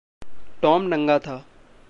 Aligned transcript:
Tom 0.61 0.81
नंगा 0.81 1.19
था। 1.19 1.45